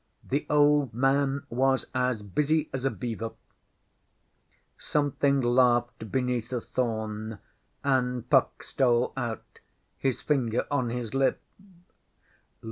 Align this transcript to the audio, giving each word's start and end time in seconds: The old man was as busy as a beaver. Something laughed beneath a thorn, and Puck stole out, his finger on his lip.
The 0.23 0.47
old 0.49 0.95
man 0.95 1.45
was 1.51 1.85
as 1.93 2.23
busy 2.23 2.71
as 2.73 2.85
a 2.85 2.89
beaver. 2.89 3.33
Something 4.75 5.41
laughed 5.41 6.11
beneath 6.11 6.51
a 6.51 6.59
thorn, 6.59 7.37
and 7.83 8.27
Puck 8.27 8.63
stole 8.63 9.13
out, 9.15 9.59
his 9.99 10.19
finger 10.19 10.65
on 10.71 10.89
his 10.89 11.13
lip. 11.13 11.39